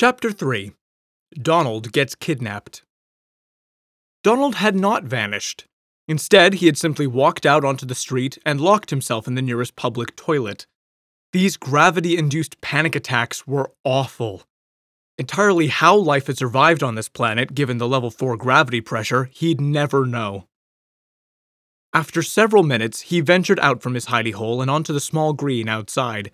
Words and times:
Chapter 0.00 0.30
3 0.30 0.70
Donald 1.42 1.90
Gets 1.90 2.14
Kidnapped. 2.14 2.82
Donald 4.22 4.54
had 4.54 4.76
not 4.76 5.02
vanished. 5.02 5.66
Instead, 6.06 6.54
he 6.54 6.66
had 6.66 6.78
simply 6.78 7.08
walked 7.08 7.44
out 7.44 7.64
onto 7.64 7.84
the 7.84 7.96
street 7.96 8.38
and 8.46 8.60
locked 8.60 8.90
himself 8.90 9.26
in 9.26 9.34
the 9.34 9.42
nearest 9.42 9.74
public 9.74 10.14
toilet. 10.14 10.68
These 11.32 11.56
gravity 11.56 12.16
induced 12.16 12.60
panic 12.60 12.94
attacks 12.94 13.44
were 13.44 13.72
awful. 13.82 14.44
Entirely 15.18 15.66
how 15.66 15.96
life 15.96 16.28
had 16.28 16.38
survived 16.38 16.84
on 16.84 16.94
this 16.94 17.08
planet, 17.08 17.52
given 17.52 17.78
the 17.78 17.88
level 17.88 18.12
4 18.12 18.36
gravity 18.36 18.80
pressure, 18.80 19.28
he'd 19.32 19.60
never 19.60 20.06
know. 20.06 20.46
After 21.92 22.22
several 22.22 22.62
minutes, 22.62 23.00
he 23.00 23.20
ventured 23.20 23.58
out 23.58 23.82
from 23.82 23.94
his 23.94 24.06
hidey 24.06 24.34
hole 24.34 24.62
and 24.62 24.70
onto 24.70 24.92
the 24.92 25.00
small 25.00 25.32
green 25.32 25.68
outside. 25.68 26.30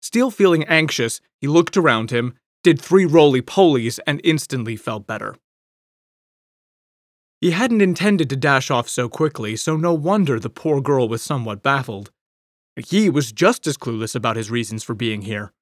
Still 0.00 0.30
feeling 0.30 0.62
anxious, 0.68 1.20
he 1.40 1.48
looked 1.48 1.76
around 1.76 2.12
him, 2.12 2.34
did 2.66 2.82
three 2.82 3.06
roly 3.06 3.40
polies, 3.40 4.00
and 4.08 4.20
instantly 4.24 4.74
felt 4.74 5.06
better. 5.06 5.36
He 7.40 7.52
hadn't 7.52 7.80
intended 7.80 8.28
to 8.30 8.34
dash 8.34 8.72
off 8.72 8.88
so 8.88 9.08
quickly, 9.08 9.54
so 9.54 9.76
no 9.76 9.94
wonder 9.94 10.40
the 10.40 10.50
poor 10.50 10.80
girl 10.80 11.08
was 11.08 11.22
somewhat 11.22 11.62
baffled. 11.62 12.10
He 12.74 13.08
was 13.08 13.30
just 13.30 13.68
as 13.68 13.76
clueless 13.76 14.16
about 14.16 14.34
his 14.34 14.50
reasons 14.50 14.82
for 14.82 14.94
being 14.94 15.22
here. 15.22 15.52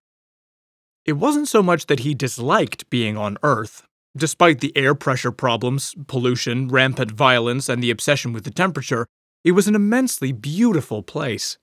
It 1.05 1.19
wasn't 1.19 1.49
so 1.49 1.63
much 1.63 1.85
that 1.89 2.01
he 2.01 2.15
disliked 2.15 2.89
being 2.89 3.19
on 3.19 3.37
Earth. 3.43 3.83
Despite 4.17 4.61
the 4.61 4.75
air 4.75 4.95
pressure 4.95 5.33
problems, 5.33 5.95
pollution, 6.07 6.69
rampant 6.69 7.11
violence, 7.11 7.69
and 7.69 7.83
the 7.83 7.91
obsession 7.91 8.33
with 8.33 8.45
the 8.45 8.51
temperature, 8.51 9.07
it 9.45 9.53
was 9.53 9.69
an 9.69 9.75
immensely 9.75 10.33
beautiful 10.33 11.03
place. 11.03 11.59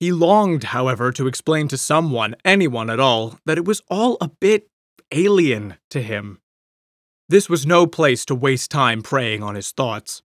He 0.00 0.12
longed, 0.12 0.64
however, 0.64 1.10
to 1.12 1.26
explain 1.26 1.66
to 1.68 1.76
someone, 1.76 2.36
anyone 2.44 2.88
at 2.88 3.00
all, 3.00 3.38
that 3.46 3.58
it 3.58 3.64
was 3.64 3.82
all 3.88 4.16
a 4.20 4.28
bit 4.28 4.68
alien 5.10 5.76
to 5.90 6.02
him. 6.02 6.38
This 7.28 7.48
was 7.48 7.66
no 7.66 7.86
place 7.86 8.24
to 8.26 8.34
waste 8.34 8.70
time 8.70 9.02
preying 9.02 9.42
on 9.42 9.54
his 9.54 9.72
thoughts. 9.72 10.22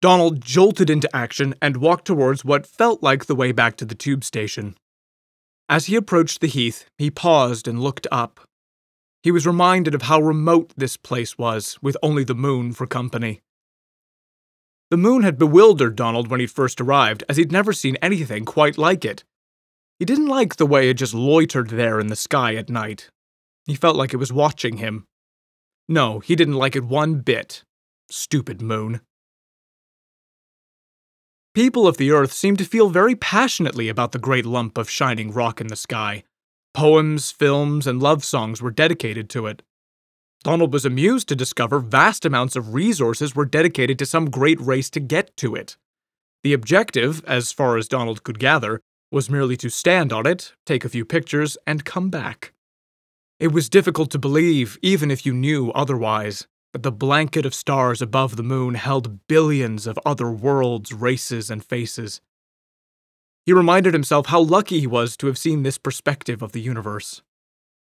Donald 0.00 0.40
jolted 0.40 0.90
into 0.90 1.14
action 1.16 1.54
and 1.60 1.78
walked 1.78 2.06
towards 2.06 2.44
what 2.44 2.66
felt 2.66 3.02
like 3.02 3.26
the 3.26 3.34
way 3.34 3.52
back 3.52 3.76
to 3.76 3.84
the 3.84 3.94
tube 3.94 4.22
station. 4.22 4.76
As 5.68 5.86
he 5.86 5.96
approached 5.96 6.40
the 6.40 6.46
heath, 6.46 6.86
he 6.98 7.10
paused 7.10 7.66
and 7.66 7.82
looked 7.82 8.06
up. 8.12 8.40
He 9.22 9.30
was 9.30 9.46
reminded 9.46 9.94
of 9.94 10.02
how 10.02 10.20
remote 10.20 10.72
this 10.76 10.98
place 10.98 11.38
was, 11.38 11.78
with 11.80 11.96
only 12.02 12.24
the 12.24 12.34
moon 12.34 12.72
for 12.72 12.86
company. 12.86 13.40
The 14.94 14.98
moon 14.98 15.24
had 15.24 15.40
bewildered 15.40 15.96
Donald 15.96 16.28
when 16.28 16.38
he 16.38 16.46
first 16.46 16.80
arrived, 16.80 17.24
as 17.28 17.36
he'd 17.36 17.50
never 17.50 17.72
seen 17.72 17.96
anything 18.00 18.44
quite 18.44 18.78
like 18.78 19.04
it. 19.04 19.24
He 19.98 20.04
didn't 20.04 20.28
like 20.28 20.54
the 20.54 20.66
way 20.66 20.88
it 20.88 20.94
just 20.94 21.12
loitered 21.12 21.70
there 21.70 21.98
in 21.98 22.06
the 22.06 22.14
sky 22.14 22.54
at 22.54 22.70
night. 22.70 23.10
He 23.66 23.74
felt 23.74 23.96
like 23.96 24.14
it 24.14 24.18
was 24.18 24.32
watching 24.32 24.76
him. 24.76 25.04
No, 25.88 26.20
he 26.20 26.36
didn't 26.36 26.54
like 26.54 26.76
it 26.76 26.84
one 26.84 27.22
bit. 27.22 27.64
Stupid 28.08 28.62
moon. 28.62 29.00
People 31.54 31.88
of 31.88 31.96
the 31.96 32.12
Earth 32.12 32.32
seemed 32.32 32.58
to 32.58 32.64
feel 32.64 32.88
very 32.88 33.16
passionately 33.16 33.88
about 33.88 34.12
the 34.12 34.20
great 34.20 34.46
lump 34.46 34.78
of 34.78 34.88
shining 34.88 35.32
rock 35.32 35.60
in 35.60 35.66
the 35.66 35.74
sky. 35.74 36.22
Poems, 36.72 37.32
films, 37.32 37.88
and 37.88 38.00
love 38.00 38.24
songs 38.24 38.62
were 38.62 38.70
dedicated 38.70 39.28
to 39.30 39.48
it. 39.48 39.64
Donald 40.44 40.74
was 40.74 40.84
amused 40.84 41.26
to 41.26 41.34
discover 41.34 41.78
vast 41.78 42.26
amounts 42.26 42.54
of 42.54 42.74
resources 42.74 43.34
were 43.34 43.46
dedicated 43.46 43.98
to 43.98 44.04
some 44.04 44.28
great 44.28 44.60
race 44.60 44.90
to 44.90 45.00
get 45.00 45.34
to 45.38 45.54
it. 45.54 45.78
The 46.42 46.52
objective, 46.52 47.24
as 47.26 47.50
far 47.50 47.78
as 47.78 47.88
Donald 47.88 48.22
could 48.24 48.38
gather, 48.38 48.80
was 49.10 49.30
merely 49.30 49.56
to 49.56 49.70
stand 49.70 50.12
on 50.12 50.26
it, 50.26 50.52
take 50.66 50.84
a 50.84 50.90
few 50.90 51.06
pictures, 51.06 51.56
and 51.66 51.86
come 51.86 52.10
back. 52.10 52.52
It 53.40 53.52
was 53.52 53.70
difficult 53.70 54.10
to 54.10 54.18
believe, 54.18 54.78
even 54.82 55.10
if 55.10 55.24
you 55.24 55.32
knew 55.32 55.70
otherwise, 55.70 56.46
that 56.74 56.82
the 56.82 56.92
blanket 56.92 57.46
of 57.46 57.54
stars 57.54 58.02
above 58.02 58.36
the 58.36 58.42
moon 58.42 58.74
held 58.74 59.26
billions 59.26 59.86
of 59.86 59.98
other 60.04 60.30
worlds, 60.30 60.92
races, 60.92 61.48
and 61.48 61.64
faces. 61.64 62.20
He 63.46 63.54
reminded 63.54 63.94
himself 63.94 64.26
how 64.26 64.40
lucky 64.40 64.78
he 64.80 64.86
was 64.86 65.16
to 65.16 65.26
have 65.26 65.38
seen 65.38 65.62
this 65.62 65.78
perspective 65.78 66.42
of 66.42 66.52
the 66.52 66.60
universe. 66.60 67.22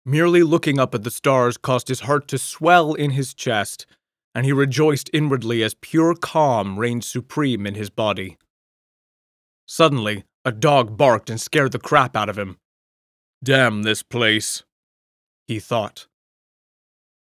Merely 0.06 0.42
looking 0.42 0.78
up 0.78 0.94
at 0.94 1.02
the 1.02 1.10
stars 1.10 1.56
caused 1.56 1.88
his 1.88 2.00
heart 2.00 2.28
to 2.28 2.38
swell 2.38 2.92
in 2.92 3.12
his 3.12 3.32
chest, 3.32 3.86
and 4.34 4.44
he 4.44 4.52
rejoiced 4.52 5.08
inwardly 5.12 5.62
as 5.62 5.74
pure 5.74 6.14
calm 6.14 6.78
reigned 6.78 7.04
supreme 7.04 7.66
in 7.66 7.74
his 7.74 7.88
body. 7.88 8.36
Suddenly, 9.66 10.24
a 10.44 10.52
dog 10.52 10.98
barked 10.98 11.30
and 11.30 11.40
scared 11.40 11.72
the 11.72 11.78
crap 11.78 12.14
out 12.16 12.28
of 12.28 12.38
him. 12.38 12.58
Damn 13.42 13.82
this 13.82 14.02
place, 14.02 14.62
he 15.46 15.58
thought. 15.58 16.06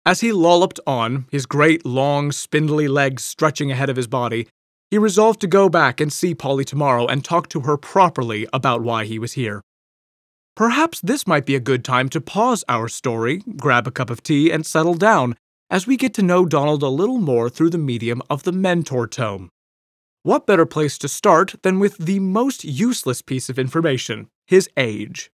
As 0.07 0.21
he 0.21 0.33
lolloped 0.33 0.79
on, 0.87 1.27
his 1.31 1.47
great, 1.47 1.85
long, 1.85 2.33
spindly 2.33 2.89
legs 2.89 3.25
stretching 3.25 3.71
ahead 3.71 3.91
of 3.91 3.97
his 3.97 4.07
body, 4.07 4.49
he 4.91 4.99
resolved 4.99 5.41
to 5.41 5.47
go 5.47 5.69
back 5.69 6.01
and 6.01 6.13
see 6.13 6.35
Polly 6.35 6.65
tomorrow 6.65 7.07
and 7.07 7.25
talk 7.25 7.49
to 7.49 7.61
her 7.61 7.77
properly 7.77 8.47
about 8.53 8.83
why 8.83 9.05
he 9.05 9.19
was 9.19 9.33
here. 9.33 9.61
Perhaps 10.61 11.01
this 11.01 11.27
might 11.27 11.47
be 11.47 11.55
a 11.55 11.59
good 11.59 11.83
time 11.83 12.11
to 12.11 12.21
pause 12.21 12.65
our 12.69 12.87
story, 12.87 13.43
grab 13.57 13.87
a 13.87 13.91
cup 13.91 14.11
of 14.11 14.23
tea, 14.23 14.51
and 14.53 14.67
settle 14.67 14.93
down 14.93 15.35
as 15.71 15.87
we 15.87 15.97
get 15.97 16.13
to 16.13 16.23
know 16.23 16.45
Donald 16.45 16.83
a 16.83 16.89
little 16.89 17.17
more 17.17 17.49
through 17.49 17.71
the 17.71 17.79
medium 17.79 18.21
of 18.29 18.43
the 18.43 18.53
Mentor 18.53 19.07
Tome. 19.07 19.49
What 20.23 20.47
better 20.47 20.67
place 20.67 20.99
to 20.99 21.09
start 21.09 21.55
than 21.63 21.79
with 21.79 21.97
the 21.97 22.19
most 22.19 22.63
useless 22.63 23.23
piece 23.23 23.49
of 23.49 23.59
information 23.59 24.29
his 24.47 24.69
age? 24.77 25.31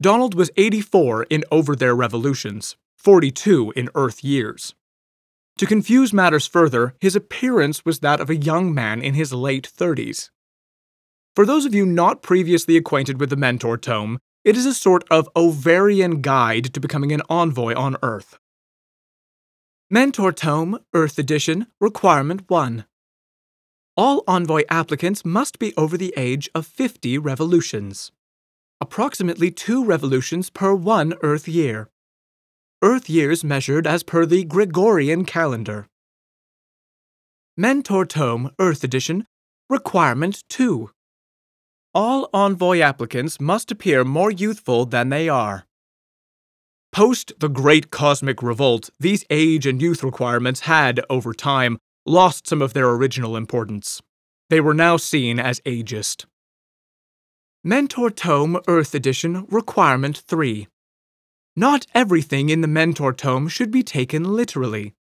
Donald 0.00 0.34
was 0.34 0.50
84 0.56 1.24
in 1.24 1.44
Overthere 1.52 1.94
Revolutions, 1.94 2.74
42 2.96 3.74
in 3.76 3.90
Earth 3.94 4.24
years. 4.24 4.74
To 5.58 5.66
confuse 5.66 6.14
matters 6.14 6.46
further, 6.46 6.94
his 7.02 7.14
appearance 7.14 7.84
was 7.84 7.98
that 7.98 8.18
of 8.18 8.30
a 8.30 8.36
young 8.36 8.72
man 8.72 9.02
in 9.02 9.12
his 9.12 9.34
late 9.34 9.70
30s. 9.70 10.30
For 11.36 11.44
those 11.44 11.66
of 11.66 11.74
you 11.74 11.84
not 11.84 12.22
previously 12.22 12.78
acquainted 12.78 13.20
with 13.20 13.28
the 13.28 13.36
Mentor 13.36 13.76
Tome, 13.76 14.18
it 14.44 14.56
is 14.56 14.66
a 14.66 14.74
sort 14.74 15.04
of 15.10 15.28
ovarian 15.36 16.20
guide 16.22 16.72
to 16.74 16.80
becoming 16.80 17.12
an 17.12 17.22
envoy 17.28 17.74
on 17.74 17.96
Earth. 18.02 18.38
Mentor 19.90 20.32
Tome, 20.32 20.78
Earth 20.94 21.18
Edition, 21.18 21.66
Requirement 21.80 22.48
1. 22.48 22.84
All 23.96 24.22
envoy 24.28 24.62
applicants 24.68 25.24
must 25.24 25.58
be 25.58 25.74
over 25.76 25.96
the 25.96 26.14
age 26.16 26.48
of 26.54 26.66
50 26.66 27.18
revolutions. 27.18 28.12
Approximately 28.80 29.50
two 29.50 29.84
revolutions 29.84 30.50
per 30.50 30.72
one 30.72 31.14
Earth 31.22 31.48
year. 31.48 31.88
Earth 32.80 33.10
years 33.10 33.42
measured 33.42 33.86
as 33.88 34.04
per 34.04 34.24
the 34.24 34.44
Gregorian 34.44 35.24
calendar. 35.24 35.88
Mentor 37.56 38.06
Tome, 38.06 38.52
Earth 38.60 38.84
Edition, 38.84 39.26
Requirement 39.68 40.44
2. 40.48 40.90
All 42.00 42.30
envoy 42.32 42.78
applicants 42.78 43.40
must 43.40 43.72
appear 43.72 44.04
more 44.04 44.30
youthful 44.30 44.86
than 44.86 45.08
they 45.08 45.28
are. 45.28 45.66
Post 46.92 47.32
the 47.40 47.48
Great 47.48 47.90
Cosmic 47.90 48.40
Revolt, 48.40 48.88
these 49.00 49.24
age 49.30 49.66
and 49.66 49.82
youth 49.82 50.04
requirements 50.04 50.60
had, 50.60 51.00
over 51.10 51.34
time, 51.34 51.76
lost 52.06 52.46
some 52.46 52.62
of 52.62 52.72
their 52.72 52.88
original 52.88 53.36
importance. 53.36 54.00
They 54.48 54.60
were 54.60 54.74
now 54.74 54.96
seen 54.96 55.40
as 55.40 55.58
ageist. 55.66 56.26
Mentor 57.64 58.10
Tome 58.10 58.60
Earth 58.68 58.94
Edition 58.94 59.44
Requirement 59.50 60.18
3 60.18 60.68
Not 61.56 61.84
everything 61.96 62.48
in 62.48 62.60
the 62.60 62.68
Mentor 62.68 63.12
Tome 63.12 63.48
should 63.48 63.72
be 63.72 63.82
taken 63.82 64.22
literally. 64.22 64.94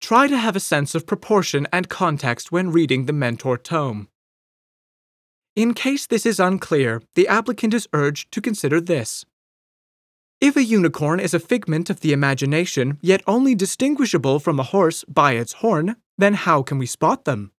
Try 0.00 0.28
to 0.28 0.38
have 0.38 0.56
a 0.56 0.60
sense 0.60 0.94
of 0.94 1.06
proportion 1.06 1.68
and 1.70 1.90
context 1.90 2.50
when 2.50 2.72
reading 2.72 3.04
the 3.04 3.12
Mentor 3.12 3.58
Tome. 3.58 4.08
In 5.56 5.72
case 5.72 6.04
this 6.06 6.26
is 6.26 6.40
unclear, 6.40 7.00
the 7.14 7.28
applicant 7.28 7.74
is 7.74 7.88
urged 7.92 8.32
to 8.32 8.40
consider 8.40 8.80
this. 8.80 9.24
If 10.40 10.56
a 10.56 10.64
unicorn 10.64 11.20
is 11.20 11.32
a 11.32 11.38
figment 11.38 11.88
of 11.90 12.00
the 12.00 12.12
imagination, 12.12 12.98
yet 13.00 13.22
only 13.24 13.54
distinguishable 13.54 14.40
from 14.40 14.58
a 14.58 14.64
horse 14.64 15.04
by 15.04 15.34
its 15.34 15.54
horn, 15.54 15.94
then 16.18 16.34
how 16.34 16.62
can 16.62 16.78
we 16.78 16.86
spot 16.86 17.24
them? 17.24 17.52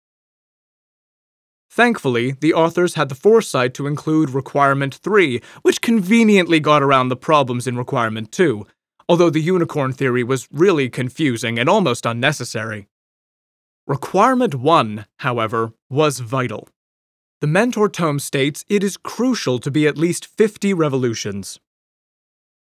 Thankfully, 1.69 2.33
the 2.33 2.53
authors 2.53 2.95
had 2.95 3.07
the 3.07 3.15
foresight 3.15 3.73
to 3.75 3.87
include 3.87 4.29
Requirement 4.29 4.95
3, 4.95 5.41
which 5.61 5.81
conveniently 5.81 6.59
got 6.59 6.83
around 6.83 7.07
the 7.07 7.15
problems 7.15 7.65
in 7.65 7.77
Requirement 7.77 8.29
2, 8.33 8.67
although 9.07 9.29
the 9.29 9.41
unicorn 9.41 9.93
theory 9.93 10.23
was 10.23 10.49
really 10.51 10.89
confusing 10.89 11.57
and 11.57 11.69
almost 11.69 12.05
unnecessary. 12.05 12.87
Requirement 13.87 14.55
1, 14.55 15.05
however, 15.19 15.71
was 15.89 16.19
vital. 16.19 16.67
The 17.45 17.51
Mentor 17.51 17.89
Tome 17.89 18.17
states 18.17 18.65
it 18.69 18.83
is 18.83 18.97
crucial 18.97 19.59
to 19.59 19.69
be 19.69 19.85
at 19.85 19.99
least 19.99 20.25
50 20.25 20.73
revolutions. 20.73 21.59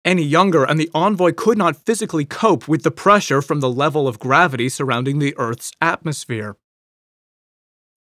Any 0.03 0.23
younger, 0.23 0.63
and 0.63 0.79
the 0.79 0.89
envoy 0.91 1.33
could 1.33 1.59
not 1.59 1.85
physically 1.85 2.25
cope 2.25 2.67
with 2.67 2.81
the 2.81 2.89
pressure 2.89 3.43
from 3.43 3.59
the 3.59 3.69
level 3.69 4.07
of 4.07 4.17
gravity 4.17 4.67
surrounding 4.69 5.19
the 5.19 5.35
Earth's 5.37 5.71
atmosphere. 5.79 6.57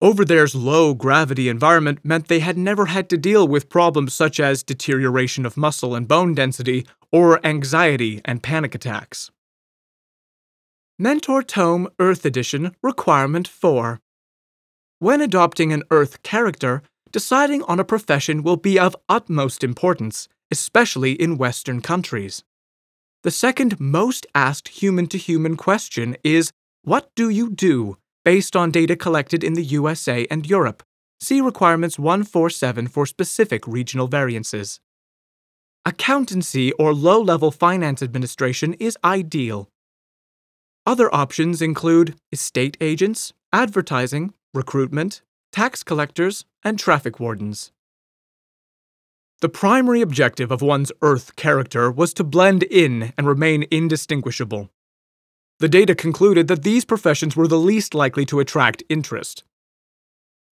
Overthere's 0.01 0.55
low 0.55 0.93
gravity 0.93 1.49
environment 1.49 1.99
meant 2.01 2.29
they 2.29 2.39
had 2.39 2.57
never 2.57 2.85
had 2.85 3.09
to 3.09 3.17
deal 3.17 3.45
with 3.45 3.67
problems 3.67 4.13
such 4.13 4.39
as 4.39 4.63
deterioration 4.63 5.45
of 5.45 5.57
muscle 5.57 5.93
and 5.93 6.07
bone 6.07 6.33
density 6.33 6.87
or 7.11 7.45
anxiety 7.45 8.21
and 8.23 8.41
panic 8.41 8.73
attacks. 8.73 9.31
Mentor 10.97 11.43
Tome 11.43 11.89
Earth 11.99 12.23
Edition 12.23 12.73
Requirement 12.81 13.49
4 13.49 13.99
When 15.03 15.19
adopting 15.19 15.73
an 15.73 15.83
Earth 15.91 16.23
character, 16.23 16.81
deciding 17.11 17.61
on 17.63 17.77
a 17.77 17.83
profession 17.83 18.41
will 18.41 18.55
be 18.55 18.79
of 18.79 18.95
utmost 19.09 19.61
importance, 19.61 20.29
especially 20.49 21.11
in 21.11 21.37
Western 21.37 21.81
countries. 21.81 22.45
The 23.23 23.29
second 23.29 23.81
most 23.81 24.25
asked 24.33 24.69
human 24.69 25.07
to 25.07 25.17
human 25.17 25.57
question 25.57 26.15
is 26.23 26.53
What 26.83 27.09
do 27.17 27.27
you 27.27 27.49
do? 27.49 27.97
based 28.23 28.55
on 28.55 28.71
data 28.71 28.95
collected 28.95 29.43
in 29.43 29.55
the 29.55 29.65
USA 29.77 30.25
and 30.31 30.49
Europe. 30.49 30.83
See 31.19 31.41
requirements 31.41 31.99
147 31.99 32.87
for 32.87 33.05
specific 33.05 33.67
regional 33.67 34.07
variances. 34.07 34.79
Accountancy 35.85 36.71
or 36.79 36.93
low 36.93 37.21
level 37.21 37.51
finance 37.51 38.01
administration 38.01 38.73
is 38.75 38.97
ideal. 39.03 39.67
Other 40.85 41.13
options 41.13 41.61
include 41.61 42.15
estate 42.31 42.77
agents, 42.79 43.33
advertising, 43.51 44.33
recruitment, 44.53 45.21
tax 45.51 45.83
collectors, 45.83 46.45
and 46.63 46.77
traffic 46.77 47.19
wardens. 47.19 47.71
The 49.41 49.49
primary 49.49 50.01
objective 50.01 50.51
of 50.51 50.61
one's 50.61 50.91
Earth 51.01 51.35
character 51.35 51.91
was 51.91 52.13
to 52.13 52.23
blend 52.23 52.63
in 52.63 53.13
and 53.17 53.27
remain 53.27 53.65
indistinguishable. 53.69 54.69
The 55.59 55.67
data 55.67 55.95
concluded 55.95 56.47
that 56.47 56.63
these 56.63 56.85
professions 56.85 57.35
were 57.35 57.47
the 57.47 57.59
least 57.59 57.93
likely 57.93 58.25
to 58.27 58.39
attract 58.39 58.83
interest. 58.89 59.43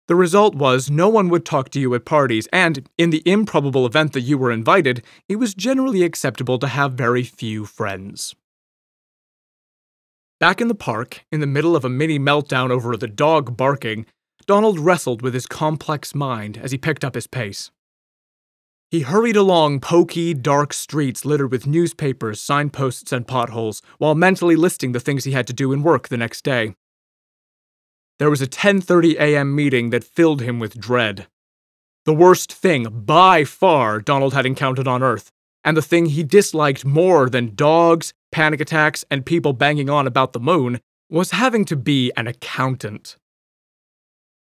The 0.08 0.14
result 0.14 0.54
was 0.54 0.88
no 0.88 1.08
one 1.08 1.28
would 1.30 1.44
talk 1.44 1.70
to 1.70 1.80
you 1.80 1.92
at 1.94 2.04
parties, 2.04 2.46
and, 2.52 2.88
in 2.96 3.10
the 3.10 3.22
improbable 3.26 3.86
event 3.86 4.12
that 4.12 4.20
you 4.20 4.38
were 4.38 4.52
invited, 4.52 5.02
it 5.28 5.36
was 5.36 5.52
generally 5.52 6.04
acceptable 6.04 6.60
to 6.60 6.68
have 6.68 6.92
very 6.92 7.24
few 7.24 7.64
friends. 7.64 8.36
Back 10.38 10.60
in 10.60 10.68
the 10.68 10.74
park, 10.74 11.24
in 11.32 11.40
the 11.40 11.46
middle 11.46 11.74
of 11.74 11.84
a 11.84 11.88
mini 11.88 12.18
meltdown 12.18 12.70
over 12.70 12.94
the 12.96 13.08
dog 13.08 13.56
barking, 13.56 14.04
Donald 14.46 14.78
wrestled 14.78 15.22
with 15.22 15.32
his 15.32 15.46
complex 15.46 16.14
mind 16.14 16.58
as 16.58 16.72
he 16.72 16.78
picked 16.78 17.04
up 17.04 17.14
his 17.14 17.26
pace. 17.26 17.70
He 18.90 19.00
hurried 19.00 19.34
along 19.34 19.80
poky, 19.80 20.34
dark 20.34 20.72
streets 20.74 21.24
littered 21.24 21.50
with 21.50 21.66
newspapers, 21.66 22.40
signposts, 22.40 23.12
and 23.12 23.26
potholes, 23.26 23.80
while 23.98 24.14
mentally 24.14 24.56
listing 24.56 24.92
the 24.92 25.00
things 25.00 25.24
he 25.24 25.32
had 25.32 25.46
to 25.46 25.54
do 25.54 25.72
in 25.72 25.82
work 25.82 26.08
the 26.08 26.18
next 26.18 26.44
day. 26.44 26.74
There 28.18 28.30
was 28.30 28.42
a 28.42 28.46
10:30 28.46 29.14
a.m. 29.18 29.54
meeting 29.54 29.90
that 29.90 30.04
filled 30.04 30.42
him 30.42 30.58
with 30.58 30.78
dread. 30.78 31.26
The 32.04 32.14
worst 32.14 32.52
thing, 32.52 32.84
by 33.04 33.44
far, 33.44 34.00
Donald 34.00 34.34
had 34.34 34.46
encountered 34.46 34.86
on 34.86 35.02
Earth, 35.02 35.32
and 35.64 35.76
the 35.76 35.82
thing 35.82 36.06
he 36.06 36.22
disliked 36.22 36.84
more 36.84 37.28
than 37.28 37.54
dogs, 37.54 38.12
panic 38.32 38.60
attacks, 38.60 39.04
and 39.10 39.26
people 39.26 39.52
banging 39.52 39.90
on 39.90 40.06
about 40.06 40.32
the 40.32 40.40
moon, 40.40 40.80
was 41.08 41.30
having 41.30 41.64
to 41.64 41.76
be 41.76 42.12
an 42.16 42.26
accountant. 42.26 43.16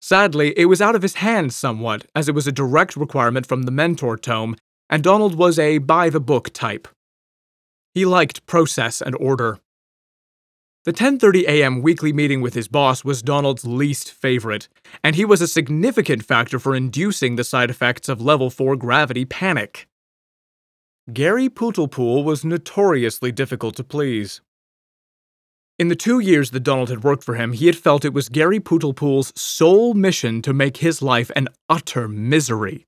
Sadly, 0.01 0.53
it 0.57 0.67
was 0.67 0.83
out 0.83 0.95
of 0.95 1.03
his 1.03 1.15
hands 1.15 1.55
somewhat, 1.55 2.07
as 2.15 2.29
it 2.29 2.35
was 2.35 2.47
a 2.47 2.53
direct 2.53 2.97
requirement 2.97 3.47
from 3.47 3.63
the 3.63 3.71
Mentor 3.71 4.17
tome, 4.17 4.57
and 4.91 5.03
Donald 5.03 5.37
was 5.37 5.59
a 5.59 5.79
by 5.79 6.11
the 6.11 6.21
book 6.21 6.53
type. 6.53 6.89
He 7.95 8.05
liked 8.05 8.45
process 8.47 9.01
and 9.01 9.15
order. 9.17 9.61
The 10.85 10.93
10:30 10.93 11.45
a.m. 11.47 11.81
weekly 11.81 12.13
meeting 12.13 12.41
with 12.41 12.55
his 12.55 12.67
boss 12.67 13.05
was 13.05 13.23
Donald's 13.23 13.65
least 13.65 14.11
favorite, 14.11 14.69
and 15.05 15.15
he 15.15 15.25
was 15.25 15.41
a 15.41 15.47
significant 15.47 16.25
factor 16.25 16.59
for 16.59 16.75
inducing 16.75 17.37
the 17.37 17.45
side 17.45 17.71
effects 17.71 18.09
of 18.09 18.21
level 18.21 18.51
4 18.51 18.75
gravity 18.75 19.25
panic. 19.25 19.87
Gary 21.11 21.49
Pootlepool 21.49 22.23
was 22.23 22.45
notoriously 22.45 23.33
difficult 23.33 23.75
to 23.75 23.83
please. 23.83 24.41
In 25.77 25.89
the 25.89 25.97
two 25.97 26.21
years 26.21 26.53
that 26.53 26.61
Donald 26.61 26.91
had 26.91 27.03
worked 27.03 27.25
for 27.25 27.35
him, 27.35 27.55
he 27.55 27.67
had 27.67 27.77
felt 27.77 28.05
it 28.05 28.15
was 28.15 28.29
Gary 28.29 28.61
Pootlepool's 28.61 29.33
sole 29.35 29.95
mission 29.95 30.43
to 30.43 30.53
make 30.53 30.77
his 30.77 31.03
life 31.03 31.33
an 31.35 31.49
utter 31.69 32.07
misery. 32.07 32.87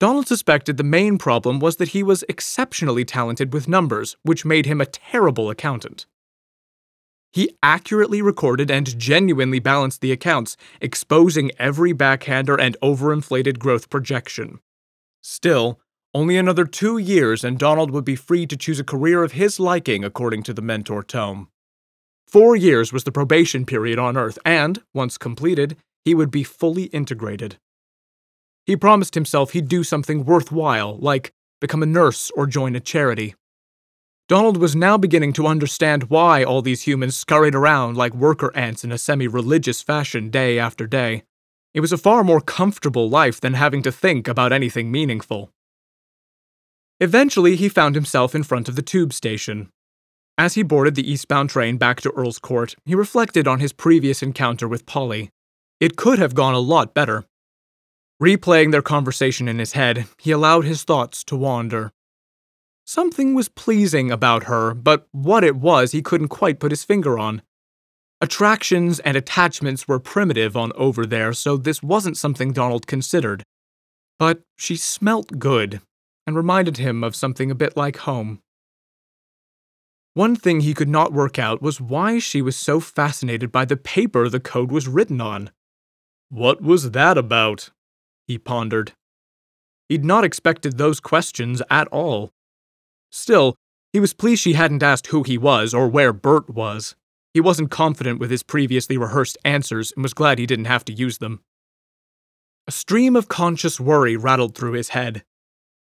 Donald 0.00 0.26
suspected 0.26 0.76
the 0.76 0.82
main 0.82 1.18
problem 1.18 1.60
was 1.60 1.76
that 1.76 1.90
he 1.90 2.02
was 2.02 2.24
exceptionally 2.28 3.04
talented 3.04 3.52
with 3.52 3.68
numbers, 3.68 4.16
which 4.24 4.44
made 4.44 4.66
him 4.66 4.80
a 4.80 4.86
terrible 4.86 5.50
accountant. 5.50 6.06
He 7.30 7.56
accurately 7.62 8.22
recorded 8.22 8.72
and 8.72 8.98
genuinely 8.98 9.60
balanced 9.60 10.00
the 10.00 10.10
accounts, 10.10 10.56
exposing 10.80 11.52
every 11.60 11.92
backhander 11.92 12.58
and 12.58 12.76
overinflated 12.82 13.60
growth 13.60 13.88
projection. 13.88 14.58
Still, 15.20 15.78
only 16.14 16.36
another 16.36 16.64
two 16.64 16.98
years, 16.98 17.44
and 17.44 17.58
Donald 17.58 17.90
would 17.90 18.04
be 18.04 18.16
free 18.16 18.46
to 18.46 18.56
choose 18.56 18.80
a 18.80 18.84
career 18.84 19.22
of 19.22 19.32
his 19.32 19.60
liking, 19.60 20.04
according 20.04 20.42
to 20.44 20.54
the 20.54 20.62
Mentor 20.62 21.02
Tome. 21.02 21.48
Four 22.26 22.56
years 22.56 22.92
was 22.92 23.04
the 23.04 23.12
probation 23.12 23.66
period 23.66 23.98
on 23.98 24.16
Earth, 24.16 24.38
and, 24.44 24.82
once 24.94 25.18
completed, 25.18 25.76
he 26.04 26.14
would 26.14 26.30
be 26.30 26.42
fully 26.42 26.84
integrated. 26.84 27.58
He 28.64 28.76
promised 28.76 29.14
himself 29.14 29.52
he'd 29.52 29.68
do 29.68 29.84
something 29.84 30.24
worthwhile, 30.24 30.98
like 30.98 31.32
become 31.60 31.82
a 31.82 31.86
nurse 31.86 32.30
or 32.36 32.46
join 32.46 32.76
a 32.76 32.80
charity. 32.80 33.34
Donald 34.28 34.58
was 34.58 34.76
now 34.76 34.98
beginning 34.98 35.32
to 35.32 35.46
understand 35.46 36.10
why 36.10 36.44
all 36.44 36.60
these 36.60 36.82
humans 36.82 37.16
scurried 37.16 37.54
around 37.54 37.96
like 37.96 38.14
worker 38.14 38.54
ants 38.54 38.84
in 38.84 38.92
a 38.92 38.98
semi 38.98 39.26
religious 39.26 39.80
fashion 39.80 40.28
day 40.28 40.58
after 40.58 40.86
day. 40.86 41.22
It 41.72 41.80
was 41.80 41.92
a 41.92 41.98
far 41.98 42.22
more 42.22 42.42
comfortable 42.42 43.08
life 43.08 43.40
than 43.40 43.54
having 43.54 43.82
to 43.84 43.92
think 43.92 44.28
about 44.28 44.52
anything 44.52 44.90
meaningful. 44.90 45.50
Eventually, 47.00 47.56
he 47.56 47.68
found 47.68 47.94
himself 47.94 48.34
in 48.34 48.42
front 48.42 48.68
of 48.68 48.76
the 48.76 48.82
tube 48.82 49.12
station. 49.12 49.70
As 50.36 50.54
he 50.54 50.62
boarded 50.62 50.94
the 50.94 51.10
eastbound 51.10 51.50
train 51.50 51.76
back 51.76 52.00
to 52.00 52.12
Earl's 52.12 52.38
Court, 52.38 52.74
he 52.84 52.94
reflected 52.94 53.48
on 53.48 53.60
his 53.60 53.72
previous 53.72 54.22
encounter 54.22 54.68
with 54.68 54.86
Polly. 54.86 55.30
It 55.80 55.96
could 55.96 56.18
have 56.18 56.34
gone 56.34 56.54
a 56.54 56.60
lot 56.60 56.94
better. 56.94 57.24
Replaying 58.22 58.72
their 58.72 58.82
conversation 58.82 59.46
in 59.48 59.60
his 59.60 59.72
head, 59.72 60.06
he 60.18 60.32
allowed 60.32 60.64
his 60.64 60.82
thoughts 60.82 61.22
to 61.24 61.36
wander. 61.36 61.92
Something 62.84 63.34
was 63.34 63.48
pleasing 63.48 64.10
about 64.10 64.44
her, 64.44 64.74
but 64.74 65.06
what 65.12 65.44
it 65.44 65.56
was 65.56 65.92
he 65.92 66.02
couldn't 66.02 66.28
quite 66.28 66.58
put 66.58 66.72
his 66.72 66.84
finger 66.84 67.18
on. 67.18 67.42
Attractions 68.20 68.98
and 69.00 69.16
attachments 69.16 69.86
were 69.86 70.00
primitive 70.00 70.56
on 70.56 70.72
Overthere, 70.72 71.36
so 71.36 71.56
this 71.56 71.82
wasn't 71.82 72.16
something 72.16 72.52
Donald 72.52 72.88
considered. 72.88 73.44
But 74.18 74.42
she 74.56 74.74
smelt 74.74 75.38
good, 75.38 75.80
and 76.28 76.36
reminded 76.36 76.76
him 76.76 77.02
of 77.02 77.16
something 77.16 77.50
a 77.50 77.54
bit 77.54 77.74
like 77.74 77.96
home. 77.96 78.42
One 80.12 80.36
thing 80.36 80.60
he 80.60 80.74
could 80.74 80.88
not 80.88 81.10
work 81.10 81.38
out 81.38 81.62
was 81.62 81.80
why 81.80 82.18
she 82.18 82.42
was 82.42 82.54
so 82.54 82.80
fascinated 82.80 83.50
by 83.50 83.64
the 83.64 83.78
paper 83.78 84.28
the 84.28 84.38
code 84.38 84.70
was 84.70 84.86
written 84.86 85.22
on. 85.22 85.50
What 86.28 86.60
was 86.60 86.90
that 86.90 87.16
about? 87.16 87.70
he 88.26 88.36
pondered. 88.36 88.92
He'd 89.88 90.04
not 90.04 90.22
expected 90.22 90.76
those 90.76 91.00
questions 91.00 91.62
at 91.70 91.88
all. 91.88 92.30
Still, 93.10 93.54
he 93.94 93.98
was 93.98 94.12
pleased 94.12 94.42
she 94.42 94.52
hadn't 94.52 94.82
asked 94.82 95.06
who 95.06 95.22
he 95.22 95.38
was 95.38 95.72
or 95.72 95.88
where 95.88 96.12
Bert 96.12 96.50
was. 96.50 96.94
He 97.32 97.40
wasn't 97.40 97.70
confident 97.70 98.20
with 98.20 98.30
his 98.30 98.42
previously 98.42 98.98
rehearsed 98.98 99.38
answers 99.46 99.92
and 99.92 100.02
was 100.02 100.12
glad 100.12 100.38
he 100.38 100.44
didn't 100.44 100.66
have 100.66 100.84
to 100.84 100.92
use 100.92 101.16
them. 101.16 101.40
A 102.66 102.70
stream 102.70 103.16
of 103.16 103.28
conscious 103.28 103.80
worry 103.80 104.14
rattled 104.14 104.54
through 104.54 104.72
his 104.72 104.90
head. 104.90 105.24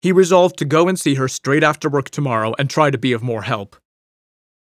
He 0.06 0.12
resolved 0.12 0.58
to 0.58 0.66
go 0.66 0.88
and 0.88 1.00
see 1.00 1.16
her 1.16 1.28
straight 1.28 1.64
after 1.64 1.90
work 1.90 2.12
tomorrow 2.12 2.54
and 2.60 2.70
try 2.70 2.92
to 2.92 2.98
be 3.00 3.12
of 3.12 3.24
more 3.24 3.42
help. 3.42 3.76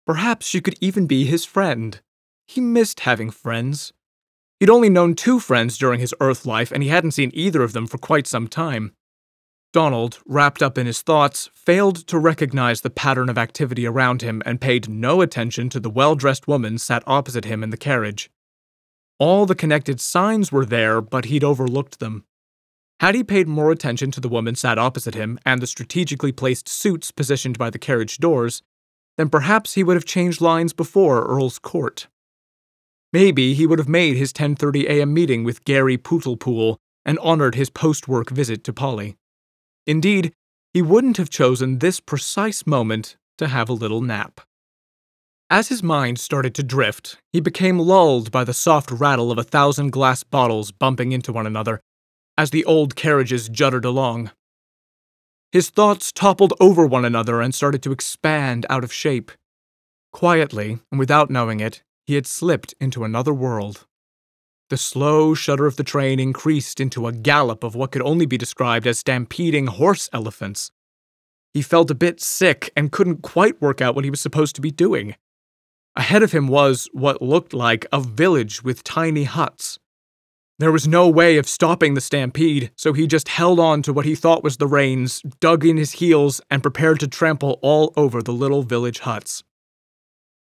Perhaps 0.07 0.47
she 0.47 0.61
could 0.61 0.77
even 0.81 1.09
be 1.09 1.25
his 1.25 1.45
friend. 1.45 2.01
He 2.47 2.61
missed 2.61 3.01
having 3.01 3.33
friends. 3.33 3.93
He'd 4.61 4.71
only 4.71 4.89
known 4.89 5.17
two 5.17 5.41
friends 5.41 5.79
during 5.79 5.99
his 5.99 6.15
Earth 6.21 6.47
life, 6.47 6.71
and 6.71 6.81
he 6.81 6.91
hadn't 6.91 7.11
seen 7.11 7.33
either 7.35 7.65
of 7.65 7.73
them 7.73 7.89
for 7.89 7.99
quite 7.99 8.29
some 8.29 8.47
time. 8.47 8.93
Donald, 9.73 10.21
wrapped 10.27 10.63
up 10.63 10.79
in 10.79 10.87
his 10.87 11.03
thoughts, 11.03 11.51
failed 11.53 12.07
to 12.07 12.21
recognize 12.21 12.83
the 12.83 12.89
pattern 12.89 13.29
of 13.29 13.37
activity 13.37 13.85
around 13.85 14.23
him 14.23 14.45
and 14.47 14.61
paid 14.61 14.89
no 14.89 15.23
attention 15.23 15.69
to 15.71 15.81
the 15.81 15.91
well 15.91 16.15
dressed 16.15 16.47
woman 16.47 16.79
sat 16.79 17.03
opposite 17.05 17.47
him 17.47 17.65
in 17.65 17.71
the 17.71 17.77
carriage. 17.77 18.31
All 19.19 19.45
the 19.45 19.57
connected 19.57 20.01
signs 20.01 20.53
were 20.53 20.65
there, 20.65 21.01
but 21.01 21.25
he'd 21.25 21.43
overlooked 21.43 21.99
them. 21.99 22.27
Had 23.01 23.15
he 23.15 23.23
paid 23.23 23.47
more 23.47 23.71
attention 23.71 24.11
to 24.13 24.21
the 24.21 24.29
woman 24.29 24.55
sat 24.55 24.79
opposite 24.79 25.15
him 25.15 25.39
and 25.45 25.61
the 25.61 25.67
strategically 25.67 26.33
placed 26.33 26.69
suits 26.69 27.11
positioned 27.11 27.59
by 27.59 27.69
the 27.69 27.79
carriage 27.79 28.17
doors, 28.19 28.63
then 29.19 29.29
perhaps 29.29 29.75
he 29.75 29.85
would 29.85 29.97
have 29.97 30.07
changed 30.07 30.41
lines 30.41 30.73
before 30.73 31.25
Earl's 31.27 31.59
Court. 31.59 32.09
Maybe 33.13 33.55
he 33.55 33.67
would 33.67 33.79
have 33.79 33.89
made 33.89 34.17
his 34.17 34.33
10:30 34.33 34.89
a.m. 34.89 35.13
meeting 35.13 35.45
with 35.45 35.65
Gary 35.65 35.99
Pootlepool 35.99 36.77
and 37.05 37.19
honored 37.19 37.55
his 37.55 37.71
post-work 37.71 38.31
visit 38.31 38.65
to 38.65 38.73
Polly. 38.73 39.17
Indeed, 39.87 40.33
he 40.73 40.83
wouldn't 40.83 41.19
have 41.19 41.31
chosen 41.31 41.79
this 41.79 42.01
precise 42.01 42.67
moment 42.67 43.17
to 43.39 43.49
have 43.49 43.69
a 43.69 43.75
little 43.75 44.01
nap. 44.01 44.41
As 45.49 45.69
his 45.69 45.83
mind 45.83 46.19
started 46.19 46.55
to 46.57 46.63
drift, 46.63 47.19
he 47.33 47.41
became 47.41 47.79
lulled 47.79 48.33
by 48.33 48.43
the 48.43 48.55
soft 48.55 48.91
rattle 48.91 49.31
of 49.31 49.39
a 49.39 49.45
thousand 49.45 49.91
glass 49.91 50.25
bottles 50.25 50.73
bumping 50.73 51.13
into 51.13 51.33
one 51.33 51.47
another 51.47 51.81
as 52.39 52.51
the 52.51 52.65
old 52.65 52.97
carriages 52.97 53.49
juddered 53.49 53.85
along. 53.85 54.31
His 55.53 55.71
thoughts 55.71 56.13
toppled 56.13 56.53
over 56.61 56.87
one 56.87 57.05
another 57.05 57.41
and 57.41 57.55
started 57.55 57.83
to 57.85 57.93
expand 57.93 58.67
out 58.69 58.85
of 58.85 58.93
shape. 58.93 59.33
Quietly, 60.13 60.79
and 60.91 60.99
without 60.99 61.31
knowing 61.31 61.61
it, 61.61 61.83
he 62.07 62.15
had 62.15 62.27
slipped 62.27 62.75
into 62.81 63.05
another 63.05 63.33
world. 63.33 63.87
The 64.69 64.77
slow 64.77 65.35
shudder 65.35 65.67
of 65.67 65.77
the 65.77 65.85
train 65.85 66.19
increased 66.19 66.81
into 66.81 67.07
a 67.07 67.13
gallop 67.13 67.63
of 67.63 67.75
what 67.75 67.93
could 67.93 68.03
only 68.03 68.27
be 68.27 68.37
described 68.37 68.87
as 68.87 68.99
stampeding 68.99 69.69
horse 69.69 70.09
elephants. 70.13 70.73
He 71.55 71.63
felt 71.63 71.91
a 71.91 71.95
bit 71.95 72.21
sick 72.21 72.71
and 72.77 72.93
couldn't 72.93 73.23
quite 73.23 73.63
work 73.63 73.81
out 73.81 73.95
what 73.95 74.05
he 74.05 74.11
was 74.11 74.21
supposed 74.21 74.57
to 74.57 74.61
be 74.61 74.71
doing. 74.71 75.15
Ahead 75.95 76.23
of 76.23 76.33
him 76.33 76.49
was 76.49 76.89
what 76.93 77.23
looked 77.23 77.55
like 77.55 77.87
a 77.93 78.01
village 78.01 78.63
with 78.63 78.85
tiny 78.85 79.25
huts. 79.25 79.79
There 80.59 80.73
was 80.73 80.89
no 80.89 81.07
way 81.07 81.37
of 81.37 81.47
stopping 81.47 81.93
the 81.93 82.01
stampede, 82.01 82.71
so 82.77 82.95
he 82.95 83.07
just 83.07 83.29
held 83.29 83.61
on 83.61 83.83
to 83.83 83.93
what 83.93 84.07
he 84.07 84.15
thought 84.15 84.43
was 84.43 84.57
the 84.57 84.67
reins, 84.67 85.21
dug 85.39 85.67
in 85.67 85.77
his 85.77 85.93
heels, 85.93 86.41
and 86.51 86.63
prepared 86.63 86.99
to 87.01 87.09
trample 87.09 87.59
all 87.61 87.93
over 87.95 88.23
the 88.23 88.33
little 88.33 88.63
village 88.63 89.01
huts. 89.01 89.45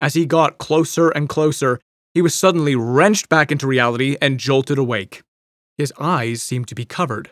As 0.02 0.12
he 0.12 0.26
got 0.26 0.58
closer 0.58 1.08
and 1.08 1.26
closer, 1.26 1.80
he 2.12 2.20
was 2.20 2.34
suddenly 2.34 2.76
wrenched 2.76 3.30
back 3.30 3.50
into 3.50 3.66
reality 3.66 4.18
and 4.20 4.38
jolted 4.38 4.76
awake. 4.76 5.22
His 5.78 5.90
eyes 5.98 6.42
seemed 6.42 6.68
to 6.68 6.74
be 6.74 6.84
covered. 6.84 7.30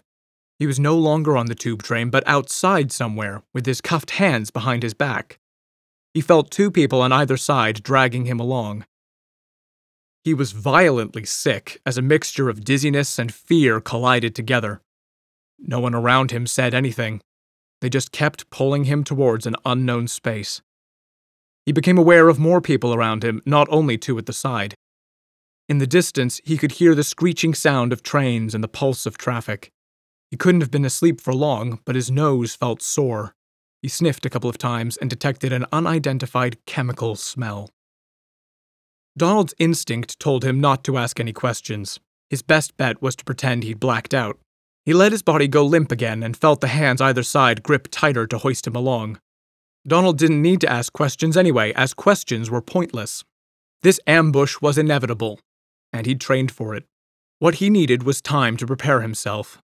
He 0.59 0.67
was 0.67 0.81
no 0.81 0.97
longer 0.97 1.37
on 1.37 1.47
the 1.47 1.55
tube 1.55 1.83
train, 1.83 2.09
but 2.09 2.27
outside 2.27 2.91
somewhere, 2.91 3.43
with 3.53 3.67
his 3.67 3.83
cuffed 3.83 4.13
hands 4.13 4.51
behind 4.51 4.83
his 4.83 4.95
back. 4.95 5.39
He 6.15 6.23
felt 6.23 6.51
two 6.51 6.71
people 6.71 7.03
on 7.03 7.13
either 7.13 7.37
side 7.37 7.83
dragging 7.83 8.25
him 8.25 8.41
along. 8.41 8.87
He 10.25 10.35
was 10.35 10.53
violently 10.53 11.25
sick 11.25 11.81
as 11.85 11.99
a 11.99 12.03
mixture 12.03 12.49
of 12.49 12.65
dizziness 12.65 13.19
and 13.19 13.35
fear 13.35 13.81
collided 13.81 14.35
together. 14.35 14.81
No 15.59 15.81
one 15.81 15.95
around 15.95 16.31
him 16.31 16.47
said 16.47 16.75
anything. 16.75 17.21
They 17.81 17.89
just 17.89 18.13
kept 18.13 18.49
pulling 18.51 18.85
him 18.85 19.03
towards 19.03 19.47
an 19.47 19.57
unknown 19.65 20.07
space. 20.07 20.63
He 21.67 21.73
became 21.73 21.99
aware 21.99 22.29
of 22.29 22.39
more 22.39 22.61
people 22.61 22.95
around 22.95 23.25
him, 23.25 23.43
not 23.45 23.69
only 23.71 23.99
two 23.99 24.17
at 24.19 24.27
the 24.27 24.33
side. 24.33 24.75
In 25.69 25.79
the 25.79 25.87
distance, 25.87 26.41
he 26.45 26.57
could 26.57 26.73
hear 26.73 26.95
the 26.95 27.05
screeching 27.05 27.55
sound 27.55 27.93
of 27.93 28.03
trains 28.03 28.55
and 28.55 28.63
the 28.63 28.69
pulse 28.69 29.07
of 29.07 29.19
traffic. 29.19 29.71
He 30.31 30.37
couldn't 30.37 30.61
have 30.61 30.71
been 30.71 30.85
asleep 30.85 31.21
for 31.21 31.35
long, 31.35 31.81
but 31.85 31.95
his 31.95 32.11
nose 32.11 32.55
felt 32.55 32.83
sore. 32.83 33.35
He 33.81 33.89
sniffed 33.89 34.25
a 34.25 34.31
couple 34.31 34.51
of 34.51 34.59
times 34.59 34.97
and 34.97 35.11
detected 35.11 35.53
an 35.53 35.67
unidentified 35.73 36.65
chemical 36.67 37.17
smell. 37.17 37.71
Donald's 39.17 39.55
instinct 39.59 40.19
told 40.19 40.45
him 40.45 40.61
not 40.61 40.85
to 40.85 40.97
ask 40.97 41.21
any 41.21 41.33
questions. 41.33 42.01
His 42.31 42.43
best 42.43 42.77
bet 42.77 43.03
was 43.03 43.15
to 43.17 43.25
pretend 43.25 43.63
he'd 43.63 43.81
blacked 43.81 44.15
out. 44.15 44.39
He 44.85 44.95
let 44.95 45.13
his 45.13 45.23
body 45.23 45.49
go 45.49 45.65
limp 45.65 45.93
again 45.93 46.23
and 46.23 46.37
felt 46.37 46.61
the 46.61 46.69
hands 46.69 47.01
either 47.01 47.23
side 47.23 47.63
grip 47.63 47.89
tighter 47.91 48.27
to 48.27 48.39
hoist 48.39 48.67
him 48.67 48.75
along. 48.75 49.21
Donald 49.87 50.17
didn't 50.17 50.41
need 50.41 50.61
to 50.63 50.71
ask 50.71 50.93
questions 50.93 51.37
anyway, 51.37 51.73
as 51.75 51.93
questions 51.93 52.51
were 52.51 52.63
pointless. 52.63 53.25
This 53.83 54.01
ambush 54.07 54.61
was 54.61 54.79
inevitable, 54.79 55.41
and 55.93 56.07
he'd 56.07 56.21
trained 56.21 56.51
for 56.51 56.75
it. 56.75 56.85
What 57.39 57.57
he 57.57 57.69
needed 57.69 58.05
was 58.05 58.23
time 58.23 58.57
to 58.59 58.67
prepare 58.67 59.03
himself. 59.03 59.61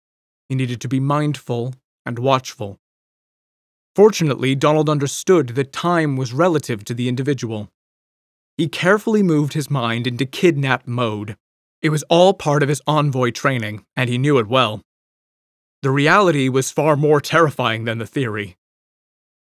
He 0.50 0.56
needed 0.56 0.82
to 0.82 0.88
be 0.88 1.00
mindful 1.00 1.76
and 2.06 2.20
watchful. 2.20 2.80
Fortunately, 3.96 4.56
Donald 4.56 4.90
understood 4.90 5.50
that 5.50 5.72
time 5.72 6.16
was 6.16 6.34
relative 6.34 6.84
to 6.86 6.94
the 6.94 7.08
individual. 7.08 7.70
He 8.58 8.68
carefully 8.68 9.22
moved 9.22 9.54
his 9.54 9.70
mind 9.70 10.08
into 10.08 10.26
kidnap 10.26 10.88
mode. 10.88 11.38
It 11.82 11.90
was 11.90 12.04
all 12.10 12.34
part 12.34 12.64
of 12.64 12.70
his 12.70 12.82
envoy 12.88 13.30
training, 13.30 13.86
and 13.96 14.10
he 14.10 14.18
knew 14.18 14.40
it 14.40 14.48
well. 14.48 14.82
The 15.84 15.92
reality 15.92 16.50
was 16.50 16.72
far 16.72 16.98
more 16.98 17.22
terrifying 17.22 17.86
than 17.86 18.00
the 18.00 18.08
theory. 18.08 18.58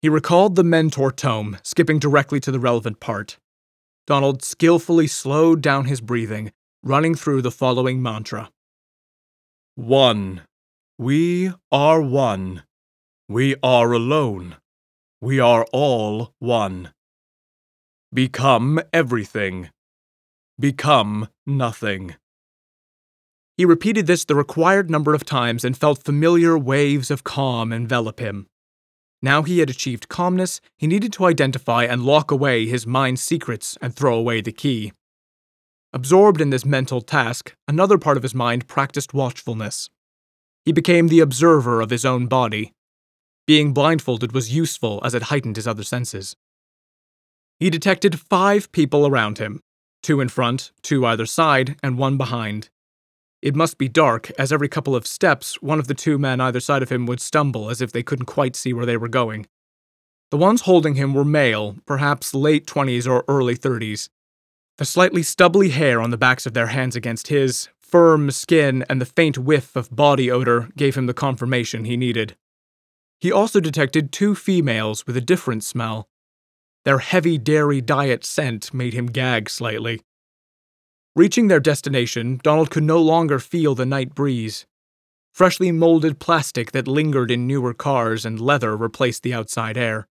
He 0.02 0.10
recalled 0.10 0.54
the 0.54 0.62
mentor 0.62 1.10
tome, 1.10 1.56
skipping 1.62 1.98
directly 1.98 2.38
to 2.40 2.50
the 2.52 2.60
relevant 2.60 3.00
part. 3.00 3.38
Donald 4.06 4.42
skillfully 4.42 5.06
slowed 5.06 5.62
down 5.62 5.86
his 5.86 6.02
breathing, 6.02 6.52
running 6.82 7.14
through 7.14 7.42
the 7.42 7.50
following 7.50 8.02
mantra 8.02 8.50
One. 9.74 10.42
We 10.98 11.52
are 11.72 12.02
one. 12.02 12.64
We 13.28 13.56
are 13.62 13.92
alone. 13.92 14.56
We 15.20 15.40
are 15.40 15.66
all 15.72 16.34
one. 16.38 16.92
Become 18.12 18.80
everything. 18.90 19.68
Become 20.58 21.28
nothing. 21.46 22.14
He 23.58 23.66
repeated 23.66 24.06
this 24.06 24.24
the 24.24 24.34
required 24.34 24.88
number 24.90 25.12
of 25.12 25.26
times 25.26 25.62
and 25.62 25.76
felt 25.76 26.04
familiar 26.04 26.56
waves 26.56 27.10
of 27.10 27.22
calm 27.22 27.70
envelop 27.70 28.18
him. 28.18 28.46
Now 29.20 29.42
he 29.42 29.58
had 29.58 29.68
achieved 29.68 30.08
calmness, 30.08 30.62
he 30.78 30.86
needed 30.86 31.12
to 31.14 31.26
identify 31.26 31.84
and 31.84 32.02
lock 32.02 32.30
away 32.30 32.66
his 32.66 32.86
mind's 32.86 33.22
secrets 33.22 33.76
and 33.82 33.94
throw 33.94 34.16
away 34.16 34.40
the 34.40 34.52
key. 34.52 34.92
Absorbed 35.92 36.40
in 36.40 36.48
this 36.48 36.64
mental 36.64 37.02
task, 37.02 37.54
another 37.66 37.98
part 37.98 38.16
of 38.16 38.22
his 38.22 38.34
mind 38.34 38.68
practiced 38.68 39.12
watchfulness. 39.12 39.90
He 40.64 40.72
became 40.72 41.08
the 41.08 41.20
observer 41.20 41.82
of 41.82 41.90
his 41.90 42.06
own 42.06 42.26
body. 42.26 42.72
Being 43.46 43.74
blindfolded 43.74 44.32
was 44.32 44.54
useful 44.54 45.00
as 45.04 45.14
it 45.14 45.24
heightened 45.24 45.56
his 45.56 45.68
other 45.68 45.84
senses. 45.84 46.36
He 47.58 47.70
detected 47.70 48.20
five 48.20 48.70
people 48.72 49.06
around 49.06 49.38
him 49.38 49.60
two 50.00 50.20
in 50.20 50.28
front, 50.28 50.70
two 50.80 51.04
either 51.04 51.26
side, 51.26 51.76
and 51.82 51.98
one 51.98 52.16
behind. 52.16 52.70
It 53.42 53.56
must 53.56 53.78
be 53.78 53.88
dark, 53.88 54.30
as 54.38 54.52
every 54.52 54.68
couple 54.68 54.94
of 54.94 55.06
steps, 55.06 55.60
one 55.60 55.78
of 55.78 55.88
the 55.88 55.94
two 55.94 56.18
men 56.18 56.40
either 56.40 56.60
side 56.60 56.82
of 56.82 56.88
him 56.88 57.04
would 57.06 57.20
stumble 57.20 57.68
as 57.68 57.80
if 57.80 57.92
they 57.92 58.02
couldn't 58.02 58.26
quite 58.26 58.56
see 58.56 58.72
where 58.72 58.86
they 58.86 58.96
were 58.96 59.08
going. 59.08 59.46
The 60.30 60.36
ones 60.36 60.62
holding 60.62 60.94
him 60.94 61.14
were 61.14 61.24
male, 61.24 61.76
perhaps 61.84 62.32
late 62.32 62.66
20s 62.66 63.08
or 63.08 63.24
early 63.28 63.56
30s. 63.56 64.08
The 64.76 64.84
slightly 64.84 65.22
stubbly 65.22 65.70
hair 65.70 66.00
on 66.00 66.10
the 66.10 66.16
backs 66.16 66.46
of 66.46 66.54
their 66.54 66.68
hands 66.68 66.94
against 66.94 67.28
his, 67.28 67.68
firm 67.78 68.30
skin, 68.30 68.84
and 68.88 69.00
the 69.00 69.06
faint 69.06 69.38
whiff 69.38 69.74
of 69.74 69.94
body 69.94 70.30
odor 70.30 70.68
gave 70.76 70.94
him 70.96 71.06
the 71.06 71.14
confirmation 71.14 71.84
he 71.84 71.96
needed. 71.96 72.36
He 73.20 73.32
also 73.32 73.58
detected 73.58 74.12
two 74.12 74.34
females 74.34 75.06
with 75.06 75.16
a 75.16 75.20
different 75.20 75.64
smell. 75.64 76.08
Their 76.84 76.98
heavy 76.98 77.38
dairy 77.38 77.80
diet 77.80 78.24
scent 78.24 78.72
made 78.72 78.94
him 78.94 79.06
gag 79.06 79.50
slightly. 79.50 80.00
Reaching 81.16 81.48
their 81.48 81.60
destination, 81.60 82.40
Donald 82.42 82.70
could 82.70 82.84
no 82.84 83.00
longer 83.02 83.38
feel 83.38 83.74
the 83.74 83.84
night 83.84 84.14
breeze. 84.14 84.66
Freshly 85.32 85.72
molded 85.72 86.18
plastic 86.18 86.72
that 86.72 86.88
lingered 86.88 87.30
in 87.30 87.46
newer 87.46 87.74
cars 87.74 88.24
and 88.24 88.40
leather 88.40 88.76
replaced 88.76 89.22
the 89.22 89.34
outside 89.34 89.76
air. 89.76 90.08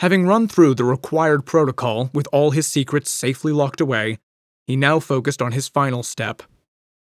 Having 0.00 0.26
run 0.26 0.46
through 0.46 0.74
the 0.74 0.84
required 0.84 1.46
protocol 1.46 2.10
with 2.12 2.28
all 2.32 2.50
his 2.50 2.66
secrets 2.66 3.10
safely 3.10 3.52
locked 3.52 3.80
away, 3.80 4.18
he 4.66 4.76
now 4.76 5.00
focused 5.00 5.40
on 5.40 5.52
his 5.52 5.68
final 5.68 6.02
step. 6.02 6.42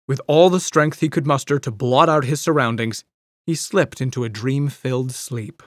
With 0.07 0.21
all 0.27 0.51
the 0.51 0.61
strength 0.61 1.01
he 1.01 1.09
could 1.09 1.27
muster 1.27 1.59
to 1.59 1.71
blot 1.71 2.09
out 2.09 2.25
his 2.25 2.41
surroundings, 2.41 3.05
he 3.47 3.55
slipped 3.55 4.01
into 4.01 4.25
a 4.25 4.29
dream 4.29 4.69
filled 4.69 5.13
sleep. 5.13 5.63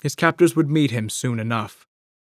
His 0.00 0.14
captors 0.14 0.56
would 0.56 0.70
meet 0.70 0.90
him 0.90 1.10
soon 1.10 1.38
enough. 1.38 1.86